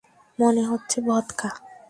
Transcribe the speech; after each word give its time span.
মনে 0.39 0.63
হচ্ছে 0.69 0.97
ভদকা। 1.01 1.49